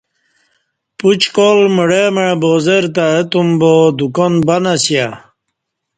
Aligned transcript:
پعوچکال 0.97 1.59
مڑہ 1.75 2.03
مع 2.15 2.27
بازارتہ 2.41 3.05
اہ 3.15 3.23
تم 3.31 3.47
با 3.59 3.73
دکان 3.97 4.33
بند 4.47 4.65
اسیہ 4.73 5.07